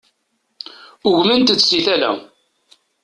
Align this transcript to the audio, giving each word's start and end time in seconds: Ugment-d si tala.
Ugment-d 1.09 1.59
si 1.61 1.79
tala. 1.85 2.11